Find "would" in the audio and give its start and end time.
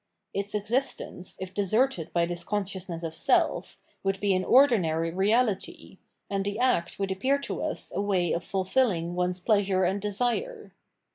4.01-4.19, 6.97-7.11